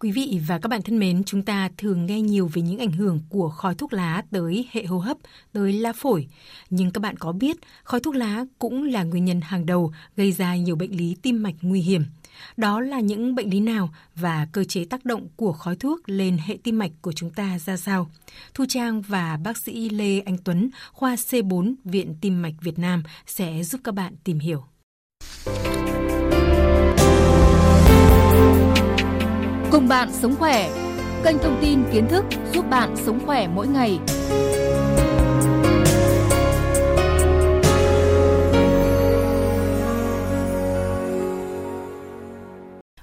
[0.00, 2.92] Quý vị và các bạn thân mến, chúng ta thường nghe nhiều về những ảnh
[2.92, 5.16] hưởng của khói thuốc lá tới hệ hô hấp,
[5.52, 6.28] tới la phổi.
[6.70, 10.32] Nhưng các bạn có biết khói thuốc lá cũng là nguyên nhân hàng đầu gây
[10.32, 12.04] ra nhiều bệnh lý tim mạch nguy hiểm.
[12.56, 16.38] Đó là những bệnh lý nào và cơ chế tác động của khói thuốc lên
[16.44, 18.10] hệ tim mạch của chúng ta ra sao?
[18.54, 23.02] Thu Trang và bác sĩ Lê Anh Tuấn, khoa C4, Viện Tim mạch Việt Nam
[23.26, 24.64] sẽ giúp các bạn tìm hiểu.
[29.78, 30.70] Cùng bạn sống khỏe.
[31.24, 33.98] Kênh thông tin kiến thức giúp bạn sống khỏe mỗi ngày.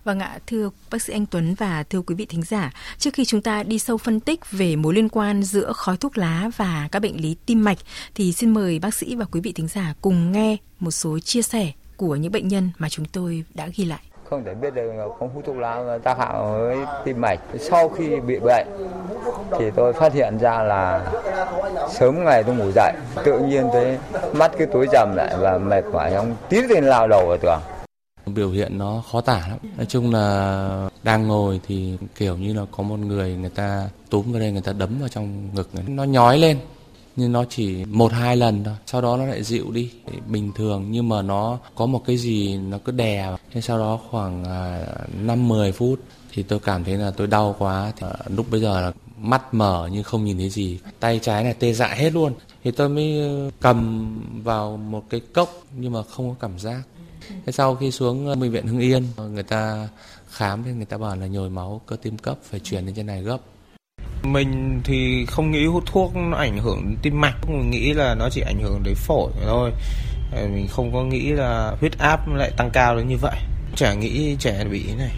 [0.04, 3.26] Vâng ạ, thưa bác sĩ Anh Tuấn và thưa quý vị thính giả, trước khi
[3.26, 6.90] chúng ta đi sâu phân tích về mối liên quan giữa khói thuốc lá và
[6.92, 7.78] các bệnh lý tim mạch
[8.16, 11.42] thì xin mời bác sĩ và quý vị thính giả cùng nghe một số chia
[11.42, 14.92] sẻ của những bệnh nhân mà chúng tôi đã ghi lại không thể biết được
[15.20, 17.40] không hút thuốc lá tác hại với tim mạch.
[17.60, 18.68] Sau khi bị bệnh,
[19.60, 21.12] thì tôi phát hiện ra là
[21.90, 23.98] sớm ngày tôi ngủ dậy, tự nhiên thấy
[24.34, 27.60] mắt cứ tối dầm lại và mệt mỏi không tí tiền lao đầu vào tường.
[28.26, 29.58] Biểu hiện nó khó tả lắm.
[29.78, 34.32] Nói chung là đang ngồi thì kiểu như là có một người người ta túm
[34.32, 36.58] vào đây, người ta đấm vào trong ngực nó nhói lên
[37.16, 39.92] nhưng nó chỉ một hai lần thôi, sau đó nó lại dịu đi.
[40.28, 44.00] Bình thường, nhưng mà nó có một cái gì nó cứ đè thế sau đó
[44.10, 44.86] khoảng à,
[45.22, 46.00] năm mười phút
[46.32, 47.92] thì tôi cảm thấy là tôi đau quá.
[47.98, 50.80] Thì à, lúc bây giờ là mắt mở nhưng không nhìn thấy gì.
[51.00, 52.34] Tay trái này tê dại hết luôn.
[52.64, 54.10] Thì tôi mới ờ, cầm
[54.44, 56.82] vào một cái cốc nhưng mà không có cảm giác.
[57.46, 59.90] Thế sau khi xuống ờ, bệnh viện hưng yên, người ta
[60.30, 63.06] khám thì người ta bảo là nhồi máu cơ tim cấp, phải chuyển lên trên
[63.06, 63.38] này gấp
[64.26, 67.36] mình thì không nghĩ hút thuốc nó ảnh hưởng đến tim mạch.
[67.50, 69.72] Mình nghĩ là nó chỉ ảnh hưởng đến phổi thôi.
[70.32, 73.38] Ờ, mình không có nghĩ là huyết áp lại tăng cao đến như vậy.
[73.76, 75.12] Chả nghĩ trẻ bị này.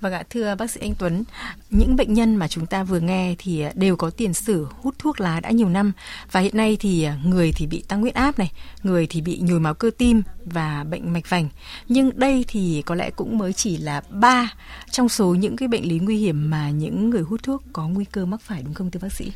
[0.00, 1.24] Vâng ạ, thưa bác sĩ Anh Tuấn,
[1.70, 4.94] những bệnh nhân mà chúng ta vừa nghe thì à, đều có tiền sử hút
[4.98, 5.92] thuốc lá đã nhiều năm
[6.32, 8.52] và hiện nay thì à, người thì bị tăng huyết áp này,
[8.82, 11.48] người thì bị nhồi máu cơ tim và bệnh mạch vành.
[11.88, 14.52] Nhưng đây thì có lẽ cũng mới chỉ là ba
[14.90, 18.04] trong số những cái bệnh lý nguy hiểm mà những người hút thuốc có nguy
[18.04, 19.32] cơ mắc phải đúng không thưa bác sĩ?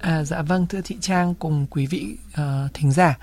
[0.00, 3.16] À, dạ vâng thưa chị Trang cùng quý vị uh, thính giả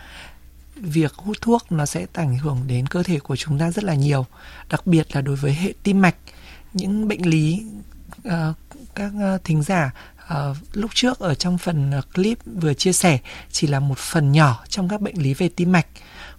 [0.76, 3.94] việc hút thuốc nó sẽ ảnh hưởng đến cơ thể của chúng ta rất là
[3.94, 4.26] nhiều
[4.70, 6.16] đặc biệt là đối với hệ tim mạch
[6.76, 7.66] những bệnh lý
[8.28, 8.32] uh,
[8.96, 9.92] các uh, thính giả
[10.34, 13.20] uh, lúc trước ở trong phần clip vừa chia sẻ
[13.52, 15.88] chỉ là một phần nhỏ trong các bệnh lý về tim mạch.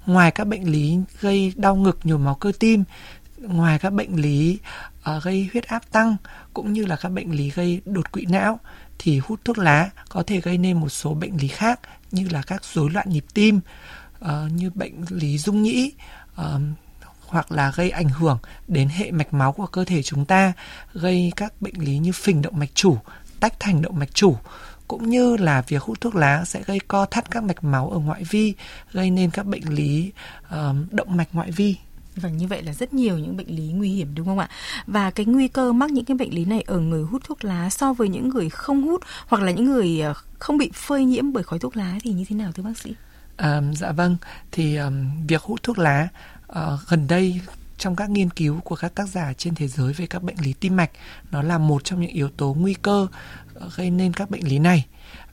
[0.06, 2.84] Ngoài các bệnh lý gây đau ngực nhồi máu cơ tim
[3.38, 4.58] ngoài các bệnh lý
[5.16, 6.16] uh, gây huyết áp tăng
[6.54, 8.60] cũng như là các bệnh lý gây đột quỵ não
[8.98, 11.80] thì hút thuốc lá có thể gây nên một số bệnh lý khác
[12.10, 13.60] như là các rối loạn nhịp tim
[14.24, 15.92] uh, như bệnh lý dung nhĩ
[16.40, 16.44] uh,
[17.28, 18.38] hoặc là gây ảnh hưởng
[18.68, 20.52] đến hệ mạch máu của cơ thể chúng ta,
[20.94, 22.98] gây các bệnh lý như phình động mạch chủ,
[23.40, 24.36] tách thành động mạch chủ
[24.88, 27.98] cũng như là việc hút thuốc lá sẽ gây co thắt các mạch máu ở
[27.98, 28.54] ngoại vi,
[28.92, 30.12] gây nên các bệnh lý
[30.46, 31.76] uh, động mạch ngoại vi.
[32.16, 34.48] Vâng, như vậy là rất nhiều những bệnh lý nguy hiểm đúng không ạ?
[34.86, 37.70] Và cái nguy cơ mắc những cái bệnh lý này ở người hút thuốc lá
[37.70, 41.32] so với những người không hút hoặc là những người ờ, không bị phơi nhiễm
[41.32, 42.94] bởi khói thuốc lá thì như thế nào thưa bác sĩ?
[43.36, 44.16] À, dạ vâng,
[44.52, 46.08] thì um, việc hút thuốc lá
[46.52, 47.40] uh, gần đây
[47.78, 50.52] trong các nghiên cứu của các tác giả trên thế giới về các bệnh lý
[50.52, 50.90] tim mạch
[51.30, 53.06] nó là một trong những yếu tố nguy cơ
[53.54, 54.86] ờ, gây nên các bệnh lý này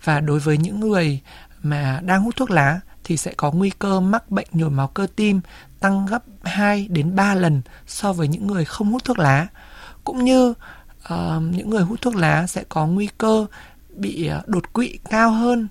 [0.04, 1.20] và đối với những người
[1.64, 5.08] mà đang hút thuốc lá thì sẽ có nguy cơ mắc bệnh nhồi máu cơ
[5.16, 5.42] tim
[5.80, 9.48] tăng gấp 2 đến 3 lần so với những người không hút thuốc lá.
[10.04, 10.50] Cũng như
[11.14, 13.46] uh, những người hút thuốc lá sẽ có nguy cơ
[13.96, 15.68] bị đột quỵ cao hơn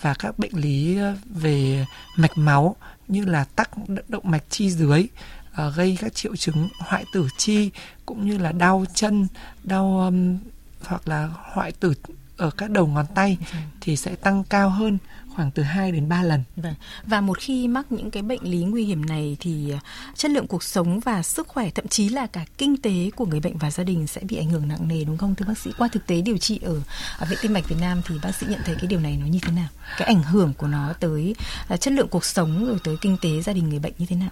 [0.00, 1.86] và các bệnh lý về
[2.16, 2.76] mạch máu
[3.08, 3.70] như là tắc
[4.08, 5.08] động mạch chi dưới
[5.50, 7.70] uh, gây các triệu chứng hoại tử chi
[8.06, 9.26] cũng như là đau chân
[9.64, 10.38] đau um,
[10.84, 11.94] hoặc là hoại tử
[12.36, 13.58] ở các đầu ngón tay ừ.
[13.80, 14.98] thì sẽ tăng cao hơn
[15.36, 16.42] khoảng từ 2 đến 3 lần.
[16.56, 16.74] Vâng.
[17.06, 19.78] Và một khi mắc những cái bệnh lý nguy hiểm này thì ờ,
[20.14, 23.40] chất lượng cuộc sống và sức khỏe thậm chí là cả kinh tế của người
[23.40, 25.70] bệnh và gia đình sẽ bị ảnh hưởng nặng nề đúng không thưa bác sĩ?
[25.78, 26.80] Qua thực tế điều trị ở,
[27.18, 29.26] ở Viện Tim mạch Việt Nam thì bác sĩ nhận thấy cái điều này nó
[29.26, 29.68] như thế nào?
[29.98, 31.34] Cái ảnh hưởng của nó tới
[31.74, 34.16] uh, chất lượng cuộc sống rồi tới kinh tế gia đình người bệnh như thế
[34.16, 34.30] nào?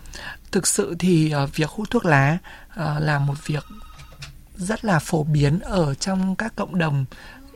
[0.52, 2.38] Thực sự thì uh, việc hút thuốc lá
[2.76, 3.64] là một việc
[4.56, 7.04] rất là phổ biến ở trong các cộng đồng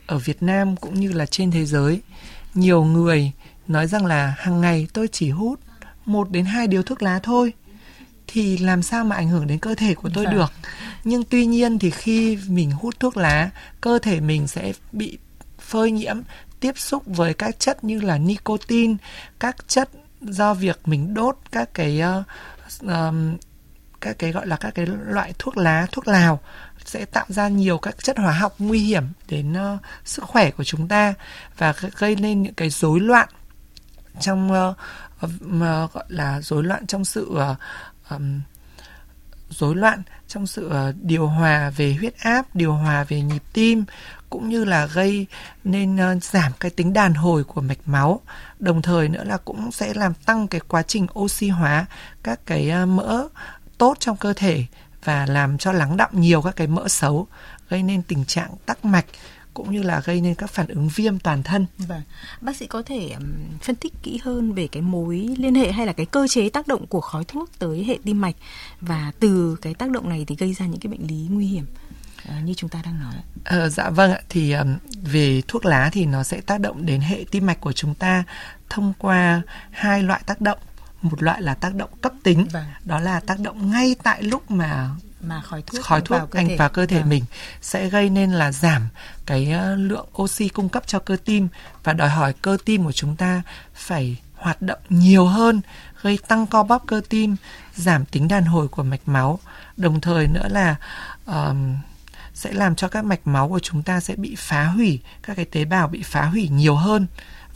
[0.09, 2.01] ở Việt Nam cũng như là trên thế giới.
[2.55, 3.33] Nhiều người
[3.69, 5.61] nói rằng là hàng ngày tôi chỉ hút
[6.05, 7.53] một đến hai điếu thuốc lá thôi
[8.27, 10.33] thì làm sao mà ảnh hưởng đến cơ thể của tôi dạ.
[10.33, 10.53] được?
[11.05, 13.51] Nhưng tuy nhiên thì khi mình hút thuốc lá
[13.81, 15.19] cơ thể mình sẽ bị
[15.59, 16.21] phơi nhiễm
[16.61, 18.95] tiếp xúc với các chất như là nicotine
[19.41, 19.91] các chất
[20.21, 22.25] do việc mình đốt các cái uh,
[22.83, 23.37] um,
[24.01, 26.41] các cái gọi là các cái loại thuốc lá thuốc lào
[26.89, 30.65] sẽ tạo ra nhiều các chất hóa học nguy hiểm đến uh, sức khỏe của
[30.65, 31.15] chúng ta
[31.59, 33.29] và gây nên những cái rối loạn
[34.21, 34.77] trong uh,
[35.25, 37.59] uh, gọi là rối loạn trong sự uh,
[38.11, 38.41] um,
[39.51, 43.85] rối loạn trong sự uh, điều hòa về huyết áp, điều hòa về nhịp tim
[44.31, 45.27] cũng như là gây
[45.65, 48.21] nên uh, giảm cái tính đàn hồi của mạch máu.
[48.59, 51.87] Đồng thời nữa là cũng sẽ làm tăng cái quá trình oxy hóa
[52.23, 53.29] các cái uh, mỡ
[53.79, 54.65] tốt trong cơ thể
[55.05, 57.27] và làm cho lắng đọng nhiều các cái mỡ xấu
[57.69, 59.05] gây nên tình trạng tắc mạch
[59.55, 61.67] cũng như là gây nên các phản ứng viêm toàn thân.
[61.79, 62.03] Vâng.
[62.41, 63.15] Bác sĩ có thể
[63.63, 66.69] phân tích kỹ hơn về cái mối liên hệ hay là cái cơ chế tác
[66.69, 68.37] động của khói thuốc tới hệ tim mạch
[68.81, 71.67] và từ cái tác động này thì gây ra những cái bệnh lý nguy hiểm
[72.29, 73.15] uh, như chúng ta đang nói.
[73.45, 74.55] Ờ, dạ vâng ạ, thì
[75.03, 78.25] về thuốc lá thì nó sẽ tác động đến hệ tim mạch của chúng ta
[78.71, 80.59] thông qua hai loại tác động
[81.03, 82.65] một loại là tác động cấp tính vâng.
[82.85, 84.91] đó là tác động ngay tại lúc mà
[85.21, 87.09] mà khói thuốc khói thuốc vào anh vào cơ thể vâng.
[87.09, 87.25] mình
[87.61, 88.89] sẽ gây nên là giảm
[89.27, 91.49] cái ờ, lượng oxy cung cấp cho cơ tim
[91.85, 93.43] và đòi hỏi cơ tim của chúng ta
[93.75, 95.61] phải hoạt động nhiều hơn
[96.03, 97.37] gây tăng co bóp cơ tim
[97.75, 99.39] giảm tính đàn hồi của mạch máu
[99.77, 100.77] đồng thời nữa là
[101.27, 101.77] um,
[102.39, 105.45] sẽ làm cho các mạch máu của chúng ta sẽ bị phá hủy, các cái
[105.45, 107.07] tế bào bị phá hủy nhiều hơn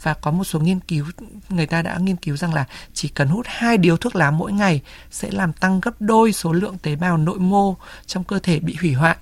[0.01, 1.05] và có một số nghiên cứu,
[1.49, 4.51] người ta đã nghiên cứu rằng là chỉ cần hút hai điếu thuốc lá mỗi
[4.51, 4.81] ngày
[5.11, 7.75] sẽ làm tăng gấp đôi số lượng tế bào nội mô
[8.05, 9.17] trong cơ thể bị hủy hoại.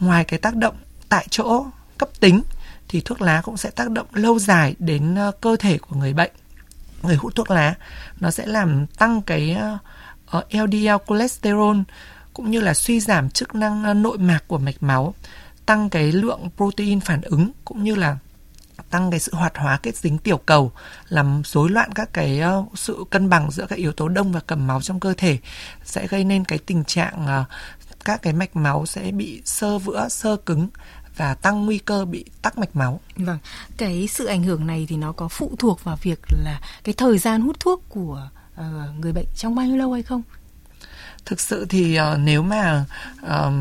[0.00, 0.74] Ngoài cái tác động
[1.08, 1.66] tại chỗ
[1.98, 2.42] cấp tính,
[2.88, 6.12] thì thuốc lá cũng sẽ tác động lâu dài đến ờ, cơ thể của người
[6.12, 6.30] bệnh.
[7.02, 7.74] Người hút thuốc lá,
[8.20, 9.78] nó sẽ làm tăng cái ờ,
[10.26, 11.76] ờ, LDL cholesterol
[12.40, 15.14] cũng như là suy giảm chức năng ờ, nội mạc của mạch máu,
[15.66, 18.16] tăng cái lượng protein phản ứng cũng như là
[18.90, 20.72] tăng cái sự hoạt hóa kết dính tiểu cầu
[21.08, 24.40] làm rối loạn các cái ờ, sự cân bằng giữa các yếu tố đông và
[24.46, 25.38] cầm máu trong cơ thể
[25.84, 27.44] sẽ gây nên cái tình trạng ờ,
[28.04, 30.68] các cái mạch máu sẽ bị sơ vữa sơ cứng
[31.16, 33.00] và tăng nguy cơ bị tắc mạch máu.
[33.16, 33.38] Vâng,
[33.76, 37.18] cái sự ảnh hưởng này thì nó có phụ thuộc vào việc là cái thời
[37.18, 38.28] gian hút thuốc của
[38.60, 38.64] uh,
[39.00, 40.22] người bệnh trong bao nhiêu lâu hay không?
[41.30, 42.84] Thực sự thì uh, nếu mà
[43.26, 43.52] uh,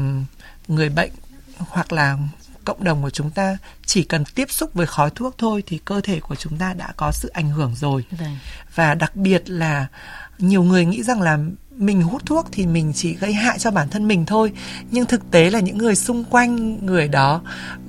[0.68, 1.12] người bệnh
[1.58, 2.18] hoặc là
[2.66, 6.02] cộng đồng của chúng ta chỉ cần tiếp xúc với khói thuốc thôi thì cơ
[6.02, 8.38] thể của chúng ta đã có sự ảnh hưởng rồi Vâng.
[8.76, 9.88] và đặc biệt là
[10.40, 11.38] nhiều người nghĩ rằng là
[11.78, 14.52] mình hút thuốc thì mình chỉ gây hại cho bản thân mình thôi
[14.92, 17.42] nhưng thực tế là những người xung quanh người đó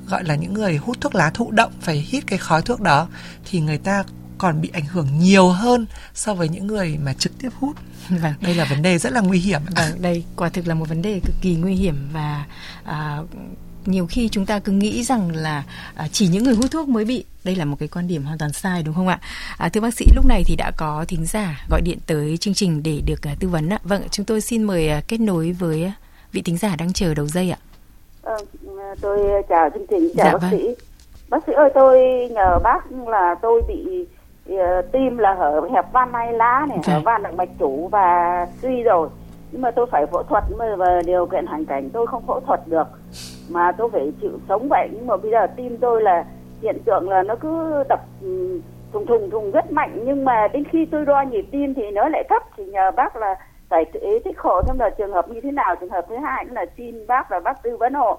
[0.06, 3.08] gọi là những người hút thuốc lá thụ động phải hít cái khói thuốc đó
[3.50, 4.04] thì người ta
[4.40, 7.76] còn bị ảnh hưởng nhiều hơn so với những người mà trực tiếp hút
[8.08, 8.32] Vâng.
[8.42, 9.60] Đây là vấn đề rất là nguy hiểm.
[9.76, 12.44] Vâng, đây quả thực là một vấn đề cực kỳ nguy hiểm và
[12.84, 13.18] à,
[13.86, 15.64] nhiều khi chúng ta cứ nghĩ rằng là
[15.94, 18.38] à, chỉ những người hút thuốc mới bị đây là một cái quan điểm hoàn
[18.38, 19.20] toàn sai đúng không ạ
[19.58, 22.54] à, thưa bác sĩ lúc này thì đã có thính giả gọi điện tới chương
[22.54, 25.52] trình để được uh, tư vấn ạ vâng chúng tôi xin mời uh, kết nối
[25.52, 25.92] với
[26.32, 27.58] vị thính giả đang chờ đầu dây ạ
[28.22, 28.36] ờ,
[29.00, 30.50] tôi chào chương trình chào dạ, bác vâng.
[30.50, 30.68] sĩ
[31.28, 31.98] bác sĩ ơi tôi
[32.34, 34.06] nhờ bác là tôi bị
[34.92, 38.82] tim là hở hẹp van hai lá này hở van động mạch chủ và suy
[38.82, 39.08] rồi.
[39.52, 42.40] Nhưng mà tôi phải phẫu thuật mà và điều kiện hoàn cảnh tôi không phẫu
[42.40, 42.86] thuật được.
[43.50, 46.24] Mà tôi phải chịu sống vậy nhưng mà bây giờ tim tôi là
[46.62, 48.60] hiện tượng là nó cứ đập ừ,
[48.92, 50.00] thùng thùng thùng rất mạnh.
[50.04, 53.16] Nhưng mà đến khi tôi đo nhịp tim thì nó lại thấp thì nhờ bác
[53.16, 53.34] là
[53.68, 54.62] phải ý thích hộ.
[54.62, 55.76] Thêm là trường hợp như thế nào?
[55.80, 58.18] Trường hợp thứ hai nữa là xin bác là bác tư vấn hộ.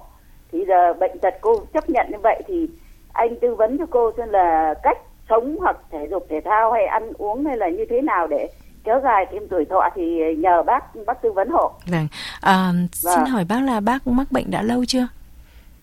[0.52, 2.70] Thì giờ bệnh tật cô chấp nhận như vậy thì
[3.12, 4.98] anh tư vấn cho cô xem là cách
[5.32, 8.48] sống hoặc thể dục thể thao hay ăn uống hay là như thế nào để
[8.84, 11.72] kéo dài thêm tuổi thọ thì nhờ bác bác tư vấn hộ.
[11.86, 12.08] Vâng.
[12.40, 12.88] À, vâng.
[12.92, 15.06] Xin hỏi bác là bác mắc bệnh đã lâu chưa?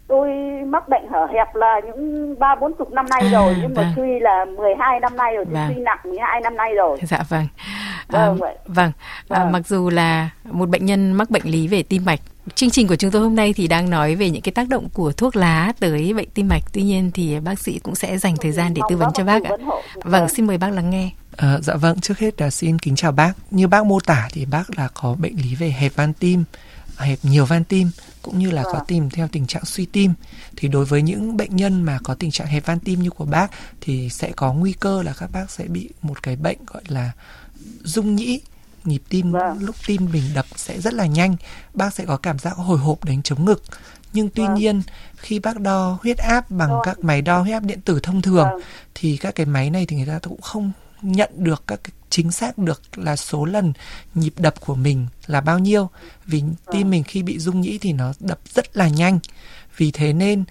[0.09, 0.29] tôi
[0.65, 3.85] mắc bệnh hở hẹp là những ba bốn chục năm nay à, rồi nhưng vâng.
[3.85, 5.71] mà suy là 12 năm nay rồi vâng.
[5.75, 7.47] suy nặng 12 năm nay rồi dạ vâng
[8.07, 8.91] vâng à, vâng, vâng.
[9.29, 12.19] À, mặc dù là một bệnh nhân mắc bệnh lý về tim mạch
[12.55, 14.89] chương trình của chúng tôi hôm nay thì đang nói về những cái tác động
[14.89, 16.63] của thuốc lá tới bệnh tim mạch.
[16.73, 19.43] Tuy nhiên thì bác sĩ cũng sẽ dành thời gian để tư vấn cho bác
[19.43, 19.51] ạ.
[20.03, 21.11] Vâng xin mời bác lắng nghe.
[21.37, 23.33] À, dạ vâng, trước hết là xin kính chào bác.
[23.51, 26.43] Như bác mô tả thì bác là có bệnh lý về hẹp van tim,
[26.97, 27.91] hẹp nhiều van tim
[28.21, 30.13] cũng như là có tìm theo tình trạng suy tim.
[30.55, 33.25] Thì đối với những bệnh nhân mà có tình trạng hẹp van tim như của
[33.25, 33.51] bác
[33.81, 37.11] thì sẽ có nguy cơ là các bác sẽ bị một cái bệnh gọi là
[37.83, 38.39] rung nhĩ
[38.87, 39.57] nhịp tim vâng.
[39.59, 41.35] lúc tim mình đập sẽ rất là nhanh
[41.73, 43.63] bác sẽ có cảm giác hồi hộp đánh chống ngực
[44.13, 44.55] nhưng tuy vâng.
[44.55, 44.81] nhiên
[45.15, 46.81] khi bác đo huyết áp bằng vâng.
[46.83, 48.61] các máy đo huyết áp điện tử thông thường vâng.
[48.95, 50.71] thì các cái máy này thì người ta cũng không
[51.01, 53.73] nhận được các cái chính xác được là số lần
[54.15, 55.89] nhịp đập của mình là bao nhiêu
[56.25, 59.19] vì tim mình khi bị rung nhĩ thì nó đập rất là nhanh
[59.77, 60.43] vì thế nên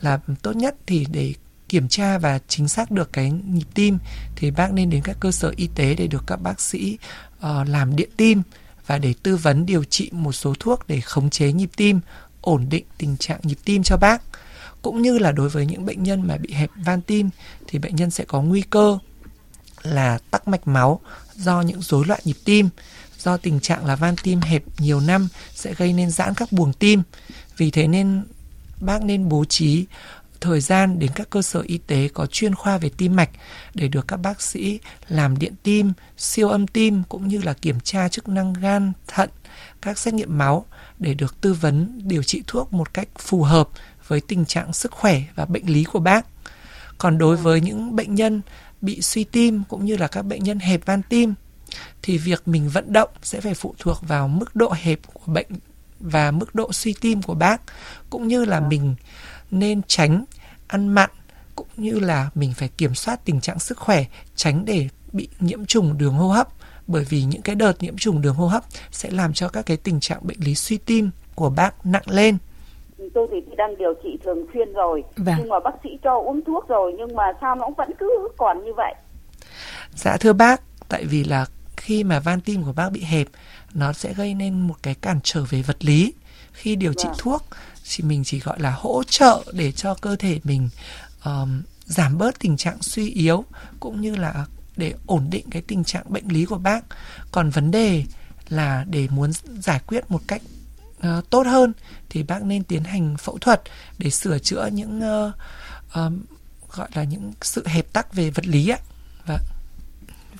[0.00, 1.34] là tốt nhất thì để
[1.72, 3.98] kiểm tra và chính xác được cái nhịp tim
[4.36, 6.98] thì bác nên đến các cơ sở y tế để được các bác sĩ
[7.38, 8.42] uh, làm điện tim
[8.86, 12.00] và để tư vấn điều trị một số thuốc để khống chế nhịp tim,
[12.40, 14.22] ổn định tình trạng nhịp tim cho bác.
[14.82, 17.30] Cũng như là đối với những bệnh nhân mà bị hẹp van tim
[17.66, 18.98] thì bệnh nhân sẽ có nguy cơ
[19.82, 21.00] là tắc mạch máu
[21.36, 22.68] do những rối loạn nhịp tim
[23.18, 26.72] do tình trạng là van tim hẹp nhiều năm sẽ gây nên giãn các buồng
[26.72, 27.02] tim.
[27.56, 28.24] Vì thế nên
[28.80, 29.86] bác nên bố trí
[30.42, 33.30] thời gian đến các cơ sở y tế có chuyên khoa về tim mạch
[33.74, 37.80] để được các bác sĩ làm điện tim, siêu âm tim cũng như là kiểm
[37.80, 39.30] tra chức năng gan, thận,
[39.82, 40.66] các xét nghiệm máu
[40.98, 43.68] để được tư vấn điều trị thuốc một cách phù hợp
[44.06, 46.26] với tình trạng sức khỏe và bệnh lý của bác.
[46.98, 48.40] Còn đối với những bệnh nhân
[48.80, 51.34] bị suy tim cũng như là các bệnh nhân hẹp van tim
[52.02, 55.48] thì việc mình vận động sẽ phải phụ thuộc vào mức độ hẹp của bệnh
[56.00, 57.62] và mức độ suy tim của bác
[58.10, 58.94] cũng như là mình
[59.52, 60.24] nên tránh
[60.68, 61.10] ăn mặn
[61.56, 64.04] cũng như là mình phải kiểm soát tình trạng sức khỏe
[64.34, 66.48] tránh để bị nhiễm trùng đường hô hấp.
[66.86, 69.76] Bởi vì những cái đợt nhiễm trùng đường hô hấp sẽ làm cho các cái
[69.76, 72.38] tình trạng bệnh lý suy tim của bác nặng lên.
[73.14, 75.04] Tôi thì đang điều trị thường xuyên rồi.
[75.16, 75.34] Vâng.
[75.38, 78.64] nhưng mà bác sĩ cho uống thuốc rồi nhưng mà sao nó vẫn cứ còn
[78.64, 78.94] như vậy?
[79.94, 83.26] Dạ thưa bác tại vì là khi mà van tim của bác bị hẹp
[83.74, 86.14] nó sẽ gây nên một cái cản trở về vật lý.
[86.52, 87.16] Khi điều trị vâng.
[87.18, 87.46] thuốc
[87.90, 90.68] thì mình chỉ gọi là hỗ trợ để cho cơ thể mình
[91.24, 93.44] um, giảm bớt tình trạng suy yếu
[93.80, 96.84] cũng như là để ổn định cái tình trạng bệnh lý của bác.
[97.32, 98.04] Còn vấn đề
[98.48, 100.42] là để muốn giải quyết một cách
[100.98, 101.72] uh, tốt hơn
[102.08, 103.62] thì bác nên tiến hành phẫu thuật
[103.98, 105.34] để sửa chữa những uh,
[105.94, 106.22] um,
[106.76, 108.78] gọi là những sự hẹp tắc về vật lý ạ.
[109.26, 109.40] Vâng.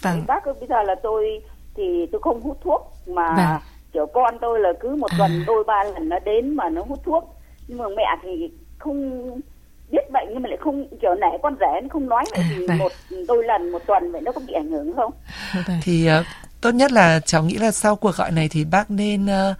[0.00, 1.42] Vâng bác bây giờ là tôi
[1.76, 3.61] thì tôi không hút thuốc mà vâng.
[3.93, 5.45] kiểu con tôi là cứ một tuần à.
[5.47, 7.35] đôi ba lần nó đến mà nó hút thuốc
[7.69, 9.21] nhưng mà mẹ thì không
[9.91, 12.67] biết bệnh nhưng mà lại không kiểu nãy con rể nó không nói vậy thì
[12.67, 12.79] vâng.
[12.79, 12.93] một
[13.29, 15.12] đôi lần một tuần vậy nó có bị ảnh hưởng không
[15.67, 15.81] vâng.
[15.83, 16.26] thì uh,
[16.61, 19.57] tốt nhất là cháu nghĩ là sau cuộc gọi này thì bác nên uh,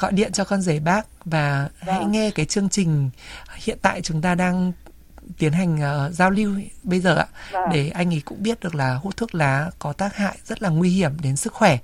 [0.00, 1.94] gọi điện cho con rể bác và vâng.
[1.94, 3.10] hãy nghe cái chương trình
[3.56, 4.72] hiện tại chúng ta đang
[5.38, 6.50] tiến hành uh, giao lưu
[6.82, 7.68] bây giờ ạ vâng.
[7.72, 10.68] để anh ấy cũng biết được là hút thuốc lá có tác hại rất là
[10.68, 11.76] nguy hiểm đến sức khỏe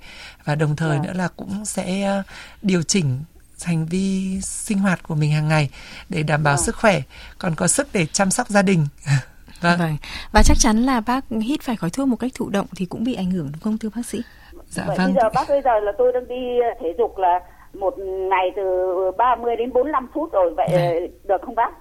[0.45, 1.07] và đồng thời vâng.
[1.07, 2.25] nữa là cũng sẽ uh,
[2.61, 3.23] điều chỉnh
[3.65, 5.69] hành vi sinh hoạt của mình hàng ngày
[6.09, 6.65] để đảm bảo vâng.
[6.65, 7.01] sức khỏe
[7.37, 8.85] còn có sức để chăm sóc gia đình
[9.61, 9.79] vâng.
[9.79, 9.97] vâng
[10.31, 13.03] và chắc chắn là bác hít phải khói thuốc một cách thụ động thì cũng
[13.03, 14.21] bị ảnh hưởng đúng không thưa bác sĩ
[14.69, 17.39] dạ Vậy vâng bây giờ bác bây giờ là tôi đang đi thể dục là
[17.73, 17.99] một
[18.29, 21.27] ngày từ 30 đến 45 phút rồi vậy vâng.
[21.27, 21.71] được không bác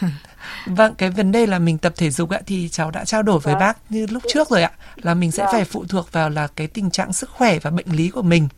[0.66, 3.40] Vâng, cái vấn đề là mình tập thể dục ạ thì cháu đã trao đổi
[3.40, 3.60] với vâng.
[3.60, 5.52] bác như lúc trước rồi ạ, là mình sẽ vâng.
[5.52, 8.48] phải phụ thuộc vào là cái tình trạng sức khỏe và bệnh lý của mình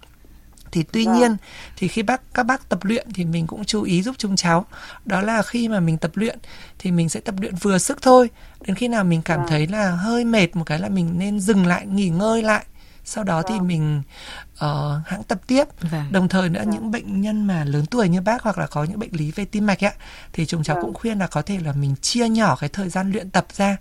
[0.73, 1.14] thì tuy vâng.
[1.14, 1.37] nhiên
[1.76, 4.66] thì khi bác các bác tập luyện thì mình cũng chú ý giúp chúng cháu
[5.04, 6.38] đó là khi mà mình tập luyện
[6.78, 8.30] thì mình sẽ tập luyện vừa sức thôi
[8.61, 9.49] đến khi nào mình cảm vâng.
[9.49, 12.64] thấy là hơi mệt một cái là mình nên dừng lại nghỉ ngơi lại
[13.08, 13.44] sau đó vâng.
[13.48, 14.02] thì mình
[14.54, 16.12] uh, hãng tập tiếp vâng.
[16.12, 16.70] đồng thời nữa vâng.
[16.70, 19.44] những bệnh nhân mà lớn tuổi như bác hoặc là có những bệnh lý về
[19.44, 19.92] tim mạch ạ
[20.32, 20.84] thì chúng cháu vâng.
[20.84, 23.76] cũng khuyên là có thể là mình chia nhỏ cái thời gian luyện tập ra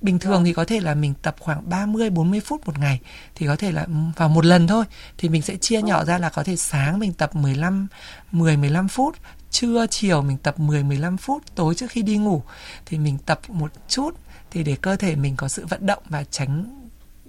[0.00, 3.00] Bình thường thì có thể là mình tập khoảng 30 40 phút một ngày
[3.34, 4.84] thì có thể là vào một lần thôi
[5.18, 7.88] thì mình sẽ chia nhỏ ra là có thể sáng mình tập 15
[8.32, 9.16] 10 15 phút,
[9.50, 12.42] trưa chiều mình tập 10 15 phút, tối trước khi đi ngủ
[12.86, 14.10] thì mình tập một chút
[14.50, 16.77] thì để cơ thể mình có sự vận động và tránh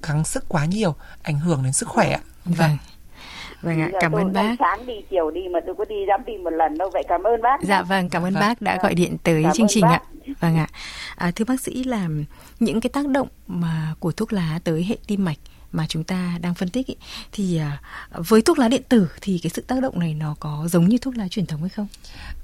[0.04, 2.20] gắng sức quá nhiều ảnh hưởng đến sức khỏe ạ.
[2.46, 2.56] Vâng.
[2.58, 2.78] vâng.
[3.62, 4.56] Vâng ạ, cảm ơn bác.
[4.60, 7.24] Sáng đi chiều đi mà tôi có đi dám đi một lần đâu vậy cảm
[7.24, 7.62] ơn bác.
[7.64, 8.42] Dạ vâng, cảm ơn vâng.
[8.42, 9.92] bác đã gọi điện tới cảm chương trình bác.
[9.92, 10.02] ạ.
[10.40, 10.68] Vâng ạ.
[11.16, 12.08] À, thưa bác sĩ là
[12.60, 15.38] những cái tác động mà của thuốc lá tới hệ tim mạch
[15.72, 16.96] mà chúng ta đang phân tích ý,
[17.32, 20.68] thì à, với thuốc lá điện tử thì cái sự tác động này nó có
[20.68, 21.88] giống như thuốc lá truyền thống hay không?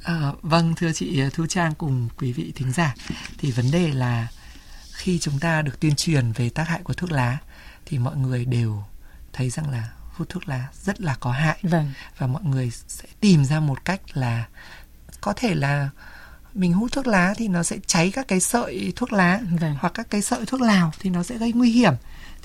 [0.03, 2.95] À, vâng thưa chị Thu Trang cùng quý vị thính giả
[3.37, 4.27] thì vấn đề là
[4.95, 7.37] khi chúng ta được tuyên truyền về tác hại của thuốc lá
[7.85, 8.83] thì mọi người đều
[9.33, 11.91] thấy rằng là hút thuốc lá rất là có hại vâng.
[12.17, 14.45] và mọi người sẽ tìm ra một cách là
[15.21, 15.89] có thể là
[16.53, 19.75] mình hút thuốc lá thì nó sẽ cháy các cái sợi thuốc lá vâng.
[19.79, 21.93] hoặc các cái sợi thuốc lào thì nó sẽ gây nguy hiểm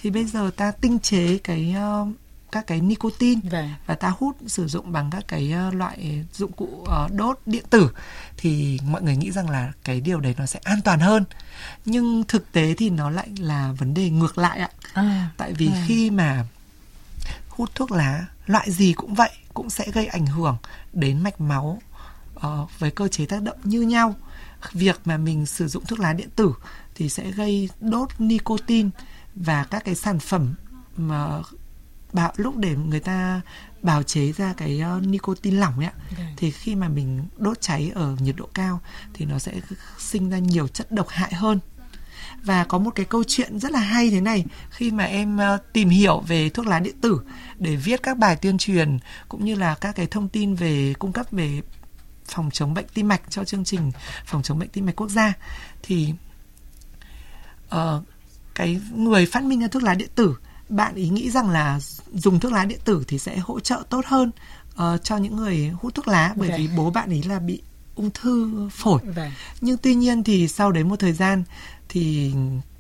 [0.02, 2.08] thì bây giờ ta tinh chế cái uh,
[2.52, 3.70] các cái nicotine vâng.
[3.86, 7.64] và ta hút sử dụng bằng các cái uh, loại dụng cụ uh, đốt điện
[7.70, 7.90] tử
[8.36, 11.24] thì mọi người nghĩ rằng là cái điều đấy nó sẽ an toàn hơn
[11.84, 15.68] nhưng thực tế thì nó lại là vấn đề ngược lại ạ à, tại vì
[15.68, 15.84] à.
[15.88, 16.44] khi mà
[17.48, 20.56] hút thuốc lá loại gì cũng vậy cũng sẽ gây ảnh hưởng
[20.92, 21.78] đến mạch máu
[22.36, 24.14] uh, với cơ chế tác động như nhau
[24.72, 26.54] việc mà mình sử dụng thuốc lá điện tử
[26.94, 28.90] thì sẽ gây đốt nicotine
[29.34, 30.54] và các cái sản phẩm
[30.96, 31.42] mà
[32.14, 33.40] bảo lúc để người ta
[33.82, 36.34] bào chế ra cái uh, nicotine lỏng ấy okay.
[36.36, 38.80] thì khi mà mình đốt cháy ở nhiệt độ cao
[39.14, 39.52] thì nó sẽ
[39.98, 41.60] sinh ra nhiều chất độc hại hơn
[42.42, 45.60] và có một cái câu chuyện rất là hay thế này khi mà em uh,
[45.72, 47.20] tìm hiểu về thuốc lá điện tử
[47.58, 48.98] để viết các bài tuyên truyền
[49.28, 51.62] cũng như là các cái thông tin về cung cấp về
[52.24, 53.92] phòng chống bệnh tim mạch cho chương trình
[54.24, 55.32] phòng chống bệnh tim mạch quốc gia
[55.82, 56.14] thì
[57.74, 58.04] uh,
[58.54, 60.36] cái người phát minh ra thuốc lá điện tử
[60.70, 61.80] bạn ý nghĩ rằng là
[62.12, 64.30] dùng thuốc lá điện tử thì sẽ hỗ trợ tốt hơn
[64.74, 66.60] uh, cho những người hút thuốc lá bởi okay.
[66.60, 67.62] vì bố bạn ấy là bị
[67.94, 69.00] ung thư phổi.
[69.14, 69.30] Vâng.
[69.60, 71.44] Nhưng tuy nhiên thì sau đấy một thời gian
[71.88, 72.32] thì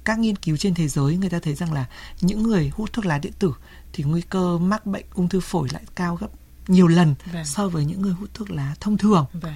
[0.04, 1.84] các nghiên cứu trên thế giới người ta thấy rằng là
[2.20, 3.54] những người hút thuốc lá điện tử
[3.92, 6.28] thì nguy cơ mắc bệnh ung thư phổi lại cao gấp
[6.68, 7.44] nhiều lần vâng.
[7.44, 9.26] so với những người hút thuốc lá thông thường.
[9.32, 9.54] Vâng.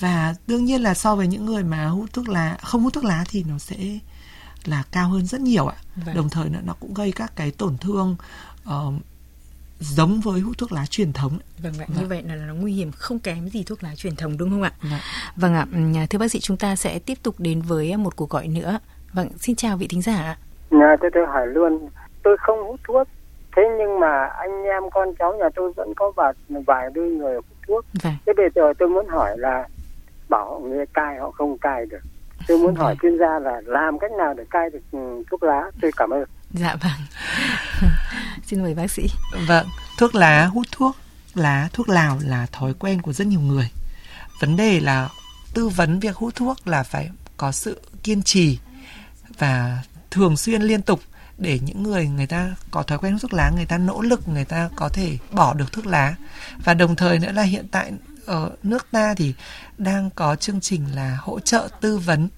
[0.00, 3.04] Và đương nhiên là so với những người mà hút thuốc lá không hút thuốc
[3.04, 3.76] lá thì nó sẽ
[4.68, 5.76] là cao hơn rất nhiều ạ.
[5.96, 6.16] Vâng.
[6.16, 8.16] Đồng thời nó nó cũng gây các cái tổn thương
[8.68, 8.94] uh,
[9.80, 11.38] giống với hút thuốc lá truyền thống.
[11.62, 12.00] Vâng ạ, vâng.
[12.00, 14.62] như vậy là nó nguy hiểm không kém gì thuốc lá truyền thống đúng không
[14.62, 14.72] ạ?
[14.82, 15.00] Vâng.
[15.36, 15.66] vâng ạ,
[16.10, 18.78] thưa bác sĩ chúng ta sẽ tiếp tục đến với một cuộc gọi nữa.
[19.12, 20.38] Vâng, xin chào vị thính giả ạ.
[20.70, 21.88] Nhà tôi tôi hỏi luôn,
[22.22, 23.08] tôi không hút thuốc,
[23.56, 27.34] thế nhưng mà anh em con cháu nhà tôi vẫn có vài vài đứa người
[27.34, 27.84] hút thuốc.
[28.02, 28.14] Vâng.
[28.26, 29.68] Thế bây giờ tôi muốn hỏi là
[30.28, 32.00] bảo người cai họ không cai được.
[32.48, 35.70] Tôi muốn hỏi chuyên gia là làm cách nào để cai được ừ, thuốc lá.
[35.80, 36.24] Tôi cảm ơn.
[36.50, 37.00] Dạ vâng.
[38.46, 39.06] Xin mời bác sĩ.
[39.48, 39.66] Vâng,
[39.98, 40.96] thuốc lá, hút thuốc
[41.34, 43.70] lá, thuốc lào là thói quen của rất nhiều người.
[44.40, 45.08] Vấn đề là
[45.54, 48.58] tư vấn việc hút thuốc là phải có sự kiên trì
[49.38, 51.00] và thường xuyên liên tục
[51.38, 54.28] để những người người ta có thói quen hút thuốc lá người ta nỗ lực
[54.28, 56.14] người ta có thể bỏ được thuốc lá
[56.64, 57.92] và đồng thời nữa là hiện tại
[58.26, 59.34] ở nước ta thì
[59.78, 62.28] đang có chương trình là hỗ trợ tư vấn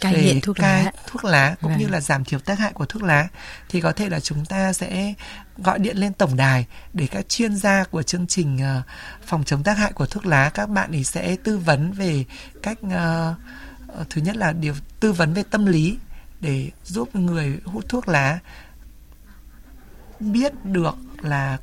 [0.00, 1.80] cai nghiện thuốc cai lá thuốc lá cũng vâng.
[1.80, 3.28] như là giảm thiểu tác hại của thuốc lá
[3.68, 5.14] thì có thể là chúng ta sẽ
[5.58, 8.84] gọi điện lên tổng đài để các chuyên gia của chương trình uh,
[9.26, 12.24] phòng chống tác hại của thuốc lá các bạn ấy sẽ tư vấn về
[12.62, 15.98] cách uh, thứ nhất là điều tư vấn về tâm lý
[16.40, 18.38] để giúp người hút thuốc lá
[20.20, 21.58] biết được là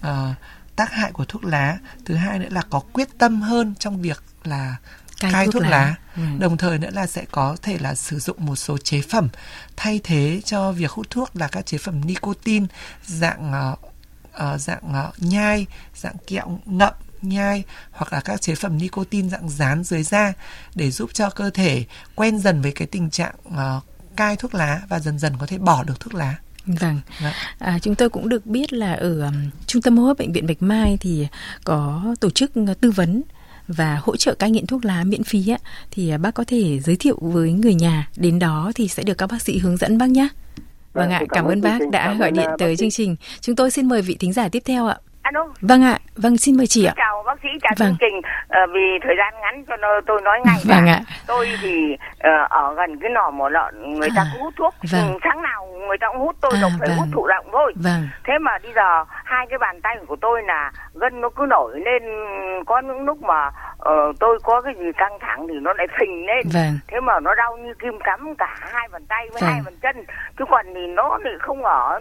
[0.00, 0.36] uh,
[0.80, 4.22] tác hại của thuốc lá thứ hai nữa là có quyết tâm hơn trong việc
[4.44, 4.76] là
[5.20, 5.94] cai, cai thuốc, thuốc lá, lá.
[6.16, 6.22] Ừ.
[6.38, 9.28] đồng thời nữa là sẽ có thể là sử dụng một số chế phẩm
[9.76, 12.66] thay thế cho việc hút thuốc là các chế phẩm nicotine
[13.06, 13.78] dạng uh,
[14.54, 19.48] uh, dạng uh, nhai dạng kẹo ngậm nhai hoặc là các chế phẩm nicotine dạng
[19.48, 20.32] dán dưới da
[20.74, 23.84] để giúp cho cơ thể quen dần với cái tình trạng uh,
[24.16, 26.34] cai thuốc lá và dần dần có thể bỏ được thuốc lá.
[26.80, 27.32] Vâng, vâng.
[27.58, 30.46] À, chúng tôi cũng được biết là ở um, trung tâm hô hấp bệnh viện
[30.46, 31.26] Bạch Mai thì
[31.64, 33.22] có tổ chức tư vấn
[33.68, 35.58] và hỗ trợ cai nghiện thuốc lá miễn phí á,
[35.90, 39.30] thì bác có thể giới thiệu với người nhà đến đó thì sẽ được các
[39.30, 40.28] bác sĩ hướng dẫn bác nhé.
[40.92, 43.16] Vâng, vâng ạ, cảm, cảm ơn bác đã gọi điện tới chương trình.
[43.40, 44.96] Chúng tôi xin mời vị thính giả tiếp theo ạ.
[45.22, 45.40] Alo.
[45.60, 46.94] Vâng ạ, vâng xin mời chị ạ.
[46.96, 47.88] Chào bác sĩ, chào vâng.
[47.88, 48.20] chương trình.
[48.48, 50.56] À, vì thời gian ngắn cho tôi nói ngay.
[50.68, 51.00] Vâng ạ.
[51.26, 54.74] Tôi thì uh, ở gần cái nỏ mổ lợn người ta à, cũng hút thuốc.
[54.92, 55.12] Vâng.
[55.12, 56.98] Ừ, sáng nào người ta cũng hút tôi à, phải vâng.
[56.98, 57.72] hút thụ động thôi.
[57.84, 58.08] Vâng.
[58.26, 61.80] Thế mà bây giờ hai cái bàn tay của tôi là gân nó cứ nổi
[61.80, 62.02] lên
[62.66, 63.50] có những lúc mà
[63.88, 66.46] uh, tôi có cái gì căng thẳng thì nó lại phình lên.
[66.54, 66.78] Vâng.
[66.88, 69.50] Thế mà nó đau như kim cắm cả hai bàn tay với vâng.
[69.50, 70.04] hai bàn chân.
[70.38, 71.98] Chứ còn thì nó thì không ở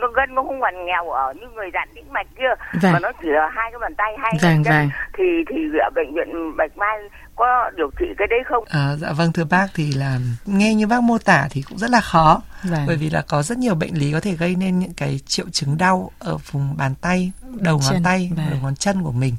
[0.00, 2.92] nó gân nó không còn nghèo ở như người dặn tĩnh mạch kia vâng.
[2.92, 4.88] mà nó chỉ là hai cái bàn tay hai vâng, chân vâng.
[5.18, 6.98] Thì thì ở bệnh viện Bạch Mai
[7.36, 8.64] có điều trị cái đấy không?
[8.68, 11.90] À, dạ vâng thưa bác thì là nghe như bác mô tả thì cũng rất
[11.90, 12.84] là khó vâng.
[12.86, 15.46] bởi vì là có rất nhiều bệnh lý có thể gây nên những cái triệu
[15.52, 17.92] chứng đau ở vùng bàn tay, đầu chân.
[17.92, 18.50] ngón tay, vâng.
[18.50, 19.34] đầu ngón chân của mình.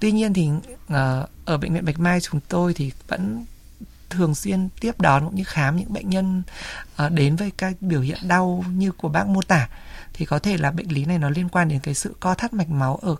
[0.00, 0.48] Tuy nhiên thì
[0.86, 3.44] uh, ở bệnh viện Bạch Mai chúng tôi thì vẫn
[4.10, 6.42] thường xuyên tiếp đón cũng như khám những bệnh nhân
[7.06, 9.68] uh, đến với các biểu hiện đau như của bác mô tả
[10.14, 12.52] thì có thể là bệnh lý này nó liên quan đến cái sự co thắt
[12.52, 13.16] mạch máu ở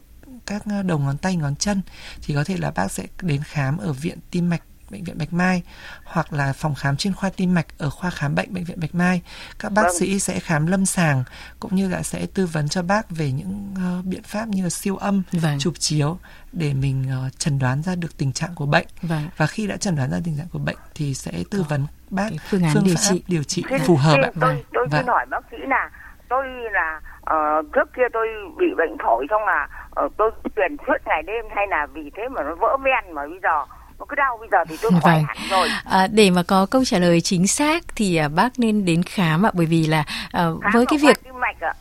[0.46, 1.83] các ờ, đầu ngón tay ngón chân
[2.22, 5.33] thì có thể là bác sẽ đến khám ở viện tim mạch bệnh viện Bạch
[5.33, 5.62] Mai
[6.04, 8.94] hoặc là phòng khám chuyên khoa tim mạch ở khoa khám bệnh bệnh viện Bạch
[8.94, 9.22] Mai.
[9.59, 9.94] Các bác vâng.
[9.98, 11.24] sĩ sẽ khám lâm sàng
[11.61, 14.70] cũng như là sẽ tư vấn cho bác về những uh, biện pháp như là
[14.70, 15.59] siêu âm, vâng.
[15.59, 16.18] chụp chiếu
[16.52, 18.87] để mình uh, chẩn đoán ra được tình trạng của bệnh.
[19.02, 19.22] Vâng.
[19.37, 22.30] Và khi đã chẩn đoán ra tình trạng của bệnh thì sẽ tư vấn bác
[22.48, 24.30] phương án phương điều trị điều trị phù hợp ạ.
[24.40, 25.07] Tôi tôi vâng.
[25.07, 25.90] hỏi bác sĩ là
[26.28, 28.26] tôi là uh, trước kia tôi
[28.59, 29.68] bị bệnh phổi xong là
[30.04, 33.22] uh, tôi truyền suốt ngày đêm hay là vì thế mà nó vỡ ven mà
[33.26, 33.64] bây giờ
[33.98, 35.24] nó cứ đau bây giờ thì tôi khỏe vâng.
[35.26, 35.68] hẳn rồi.
[35.90, 39.46] À, để mà có câu trả lời chính xác thì à, bác nên đến khám
[39.46, 41.20] ạ bởi vì là à, với cái việc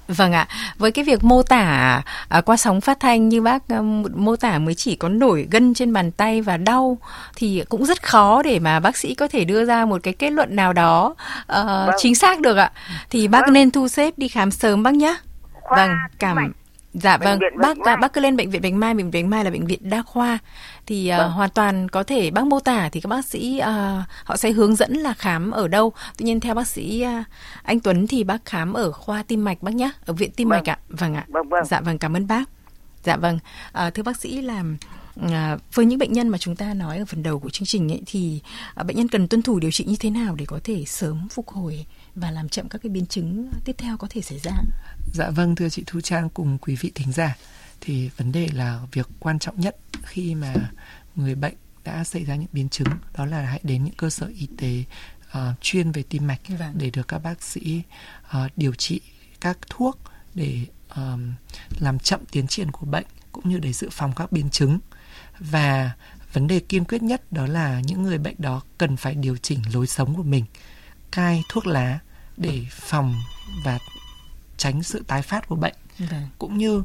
[0.07, 0.47] vâng ạ
[0.77, 3.81] với cái việc mô tả à, qua sóng phát thanh như bác à,
[4.15, 6.97] mô tả mới chỉ có nổi gân trên bàn tay và đau
[7.35, 10.29] thì cũng rất khó để mà bác sĩ có thể đưa ra một cái kết
[10.29, 11.95] luận nào đó uh, vâng.
[11.97, 12.71] chính xác được ạ
[13.09, 13.53] thì bác vâng.
[13.53, 15.17] nên thu xếp đi khám sớm bác nhé.
[15.61, 16.53] Khoa vâng cảm
[16.93, 19.43] Dạ vâng, bác à, bác cứ lên bệnh viện Bạch Mai, bệnh viện Bạch Mai
[19.43, 20.37] là bệnh viện đa khoa
[20.85, 23.65] thì uh, hoàn toàn có thể bác mô tả thì các bác sĩ uh,
[24.23, 25.93] họ sẽ hướng dẫn là khám ở đâu.
[26.17, 27.25] Tuy nhiên theo bác sĩ uh,
[27.63, 30.57] anh Tuấn thì bác khám ở khoa tim mạch bác nhá, ở viện tim vâng.
[30.57, 30.77] mạch ạ.
[30.89, 31.25] Vâng ạ.
[31.27, 31.65] Vâng, vâng.
[31.65, 32.43] Dạ vâng, cảm ơn bác.
[33.03, 33.39] Dạ vâng,
[33.71, 34.63] à, thưa bác sĩ là
[35.31, 37.91] À, với những bệnh nhân mà chúng ta nói ở phần đầu của chương trình
[37.91, 38.41] ấy, thì
[38.75, 41.27] à, bệnh nhân cần tuân thủ điều trị như thế nào để có thể sớm
[41.29, 44.51] phục hồi và làm chậm các cái biến chứng tiếp theo có thể xảy ra?
[45.13, 47.37] Dạ vâng thưa chị Thu Trang cùng quý vị thính giả
[47.81, 50.53] thì vấn đề là việc quan trọng nhất khi mà
[51.15, 54.31] người bệnh đã xảy ra những biến chứng đó là hãy đến những cơ sở
[54.35, 54.83] y tế
[55.37, 56.73] uh, chuyên về tim mạch vâng.
[56.73, 57.81] để được các bác sĩ
[58.37, 59.01] uh, điều trị
[59.41, 59.99] các thuốc
[60.33, 61.33] để um,
[61.79, 64.79] làm chậm tiến triển của bệnh cũng như để dự phòng các biến chứng
[65.39, 65.91] và
[66.33, 69.59] vấn đề kiên quyết nhất đó là những người bệnh đó cần phải điều chỉnh
[69.73, 70.45] lối sống của mình
[71.15, 71.99] cai thuốc lá
[72.37, 73.15] để phòng
[73.63, 73.79] và
[74.57, 76.27] tránh sự tái phát của bệnh Vâng.
[76.39, 76.83] cũng như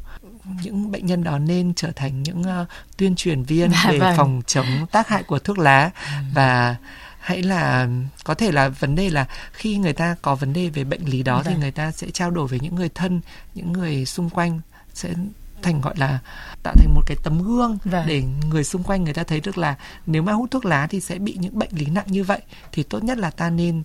[0.62, 4.16] những bệnh nhân đó nên trở thành những uh, tuyên truyền viên à, để vâng.
[4.16, 6.10] phòng chống tác hại của thuốc lá ừ.
[6.34, 6.76] và
[7.18, 7.88] hãy là
[8.24, 11.22] có thể là vấn đề là khi người ta có vấn đề về bệnh lý
[11.22, 11.54] đó vâng.
[11.54, 13.20] thì người ta sẽ trao đổi với những người thân
[13.54, 14.60] những người xung quanh
[14.94, 15.14] sẽ
[15.62, 16.18] thành gọi là
[16.62, 18.06] tạo thành một cái tấm gương vâng.
[18.06, 19.74] để người xung quanh người ta thấy được là
[20.06, 22.40] nếu mà hút thuốc lá thì sẽ bị những bệnh lý nặng như vậy
[22.72, 23.82] thì tốt nhất là ta nên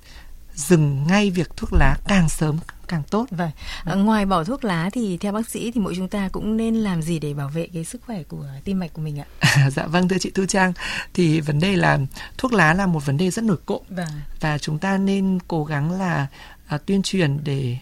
[0.56, 3.26] dừng ngay việc thuốc lá càng sớm càng tốt.
[3.32, 3.52] Vâng.
[3.84, 6.76] À, ngoài bỏ thuốc lá thì theo bác sĩ thì mỗi chúng ta cũng nên
[6.76, 9.26] làm gì để bảo vệ cái sức khỏe của tim mạch của mình ạ?
[9.70, 10.74] dạ vâng thưa chị Thu Trang,
[11.14, 12.00] thì vấn đề là
[12.38, 14.08] thuốc lá là một vấn đề rất nổi cộm vâng.
[14.40, 16.28] và chúng ta nên cố gắng là
[16.68, 17.78] à, tuyên truyền để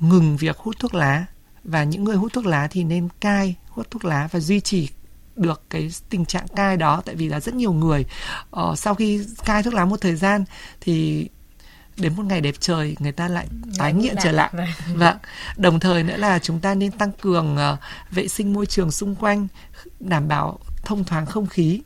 [0.00, 1.24] ngừng việc hút thuốc lá
[1.64, 4.88] và những người hút thuốc lá thì nên cai hút thuốc lá và duy trì
[5.36, 8.04] được cái tình trạng cai đó tại vì là rất nhiều người
[8.60, 10.44] uh, sau khi cai thuốc lá một thời gian
[10.80, 11.28] thì
[11.96, 13.46] đến một ngày đẹp trời người ta lại
[13.78, 14.68] tái nghiện trở lại vâng.
[14.94, 15.16] vâng
[15.56, 17.78] đồng thời nữa là chúng ta nên tăng cường uh,
[18.10, 19.46] vệ sinh môi trường xung quanh
[20.00, 21.82] đảm bảo thông thoáng không khí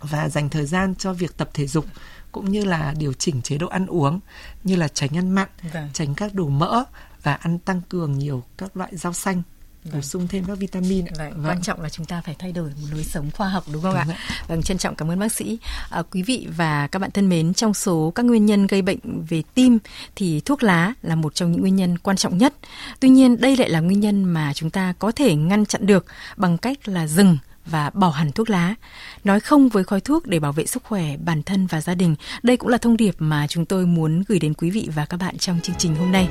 [0.00, 1.84] và dành thời gian cho việc tập thể dục
[2.32, 4.20] cũng như là điều chỉnh chế độ ăn uống
[4.64, 5.88] như là tránh ăn mặn vâng.
[5.92, 6.84] tránh các đồ mỡ
[7.22, 9.42] và ăn tăng cường nhiều các loại rau xanh
[9.84, 10.02] bổ vâng.
[10.02, 11.30] sung thêm các vitamin vâng.
[11.30, 11.44] vâng.
[11.46, 13.94] quan trọng là chúng ta phải thay đổi một lối sống khoa học đúng không
[13.94, 15.58] đúng ạ vâng trân trọng cảm ơn bác sĩ
[15.90, 18.98] à, quý vị và các bạn thân mến trong số các nguyên nhân gây bệnh
[19.28, 19.78] về tim
[20.16, 22.54] thì thuốc lá là một trong những nguyên nhân quan trọng nhất
[23.00, 26.06] tuy nhiên đây lại là nguyên nhân mà chúng ta có thể ngăn chặn được
[26.36, 27.38] bằng cách là dừng
[27.70, 28.74] và bỏ hẳn thuốc lá.
[29.24, 32.16] Nói không với khói thuốc để bảo vệ sức khỏe bản thân và gia đình.
[32.42, 35.16] Đây cũng là thông điệp mà chúng tôi muốn gửi đến quý vị và các
[35.16, 36.28] bạn trong chương trình hôm nay.